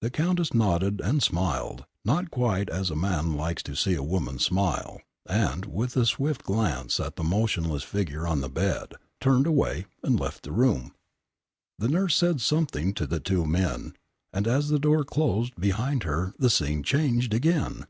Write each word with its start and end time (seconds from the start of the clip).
The 0.00 0.10
Countess 0.10 0.52
nodded 0.52 1.00
and 1.00 1.22
smiled, 1.22 1.84
not 2.04 2.32
quite 2.32 2.68
as 2.68 2.90
a 2.90 2.96
man 2.96 3.36
likes 3.36 3.62
to 3.62 3.76
see 3.76 3.94
a 3.94 4.02
woman 4.02 4.40
smile, 4.40 5.00
and, 5.24 5.66
with 5.66 5.96
a 5.96 6.04
swift 6.04 6.42
glance 6.42 6.98
at 6.98 7.14
the 7.14 7.22
motionless 7.22 7.84
figure 7.84 8.26
on 8.26 8.40
the 8.40 8.48
bed, 8.48 8.94
turned 9.20 9.46
away 9.46 9.86
and 10.02 10.18
left 10.18 10.42
the 10.42 10.50
room. 10.50 10.96
The 11.78 11.86
nurse 11.88 12.16
said 12.16 12.40
something 12.40 12.92
to 12.94 13.06
the 13.06 13.20
two 13.20 13.46
men, 13.46 13.94
and 14.32 14.48
as 14.48 14.68
the 14.68 14.80
door 14.80 15.04
closed 15.04 15.54
behind 15.54 16.02
her 16.02 16.34
the 16.40 16.50
scene 16.50 16.82
changed 16.82 17.32
again. 17.32 17.86